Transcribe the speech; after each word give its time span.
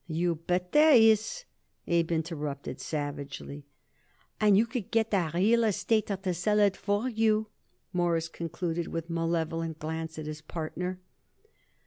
"You 0.07 0.33
bet 0.33 0.71
there 0.71 0.95
is," 0.95 1.45
Abe 1.85 2.11
interrupted 2.11 2.81
savagely. 2.81 3.67
"And 4.39 4.57
you 4.57 4.65
could 4.65 4.89
get 4.89 5.13
a 5.13 5.29
real 5.31 5.59
estater 5.63 6.19
to 6.23 6.33
sell 6.33 6.57
it 6.57 6.75
for 6.75 7.07
you," 7.07 7.49
Morris 7.93 8.27
concluded 8.27 8.87
with 8.87 9.11
malevolent 9.11 9.77
glance 9.77 10.17
at 10.17 10.25
his 10.25 10.41
partner. 10.41 10.99